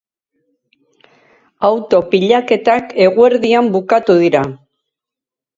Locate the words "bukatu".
3.77-4.21